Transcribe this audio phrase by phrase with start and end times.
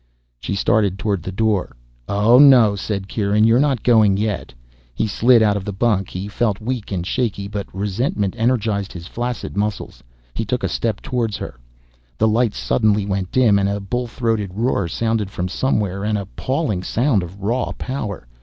[0.39, 1.75] She started toward the door.
[2.09, 3.43] "Oh, no," said Kieran.
[3.43, 4.51] "You're not going yet."
[4.95, 6.09] He slid out of the bunk.
[6.09, 10.01] He felt weak and shaky but resentment energized his flaccid muscles.
[10.33, 11.53] He took a step toward her.
[12.17, 16.81] The lights suddenly went dim, and a bull throated roar sounded from somewhere, an appalling
[16.81, 18.27] sound of raw power.